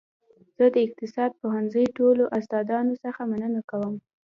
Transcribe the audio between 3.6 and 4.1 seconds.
کوم